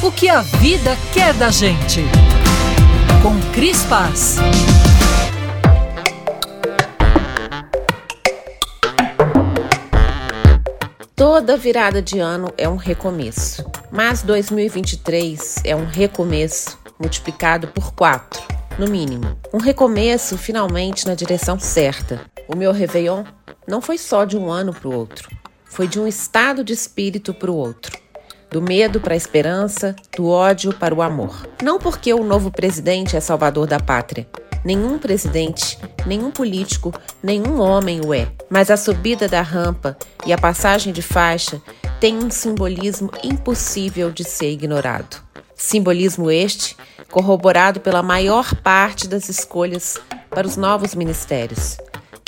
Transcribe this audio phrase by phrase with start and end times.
[0.00, 2.02] O que a vida quer da gente.
[3.20, 4.36] Com Cris Paz.
[11.16, 18.40] Toda virada de ano é um recomeço, mas 2023 é um recomeço multiplicado por quatro,
[18.78, 19.36] no mínimo.
[19.52, 22.20] Um recomeço finalmente na direção certa.
[22.46, 23.24] O meu Réveillon
[23.66, 25.28] não foi só de um ano para o outro,
[25.64, 28.07] foi de um estado de espírito para o outro.
[28.50, 31.46] Do medo para a esperança, do ódio para o amor.
[31.62, 34.26] Não porque o novo presidente é salvador da pátria.
[34.64, 38.28] Nenhum presidente, nenhum político, nenhum homem o é.
[38.48, 39.96] Mas a subida da rampa
[40.26, 41.60] e a passagem de faixa
[42.00, 45.22] tem um simbolismo impossível de ser ignorado.
[45.54, 46.76] Simbolismo este
[47.10, 49.98] corroborado pela maior parte das escolhas
[50.30, 51.76] para os novos ministérios.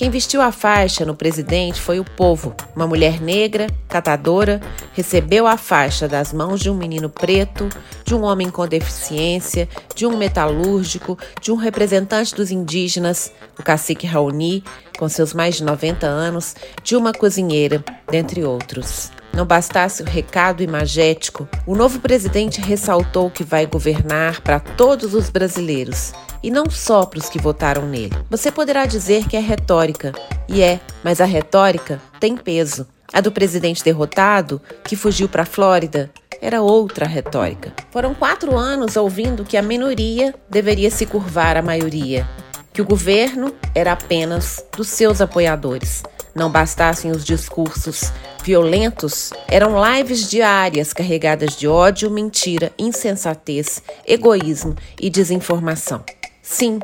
[0.01, 2.55] Quem vestiu a faixa no presidente foi o povo.
[2.75, 4.59] Uma mulher negra, catadora,
[4.95, 7.69] recebeu a faixa das mãos de um menino preto,
[8.03, 14.07] de um homem com deficiência, de um metalúrgico, de um representante dos indígenas, o cacique
[14.07, 14.65] Raoni,
[14.99, 19.13] com seus mais de 90 anos, de uma cozinheira, dentre outros.
[19.33, 25.31] Não bastasse o recado imagético, o novo presidente ressaltou que vai governar para todos os
[25.31, 28.17] brasileiros e não só para os que votaram nele.
[28.29, 30.13] Você poderá dizer que é retórica,
[30.49, 32.87] e é, mas a retórica tem peso.
[33.13, 37.73] A do presidente derrotado, que fugiu para a Flórida, era outra retórica.
[37.91, 42.27] Foram quatro anos ouvindo que a minoria deveria se curvar à maioria,
[42.73, 46.03] que o governo era apenas dos seus apoiadores.
[46.35, 55.09] Não bastassem os discursos violentos, eram lives diárias carregadas de ódio, mentira, insensatez, egoísmo e
[55.10, 56.05] desinformação.
[56.43, 56.80] Sim,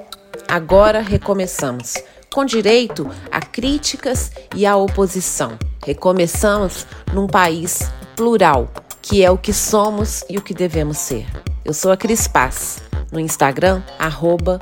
[0.47, 1.95] agora recomeçamos,
[2.33, 5.59] com direito a críticas e a oposição.
[5.85, 8.69] Recomeçamos num país plural,
[9.01, 11.27] que é o que somos e o que devemos ser.
[11.65, 12.79] Eu sou a Cris Paz,
[13.11, 14.61] no Instagram, arroba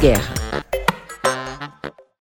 [0.00, 0.51] Guerra.